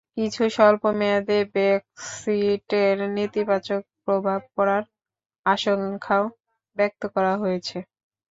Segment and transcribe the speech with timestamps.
[0.15, 4.83] কিন্তু স্বল্প মেয়াদে ব্রেক্সিটের নেতিবাচক প্রভাব পড়ার
[5.45, 6.23] আশঙ্কাও
[6.77, 7.77] ব্যক্ত করা হয়েছে।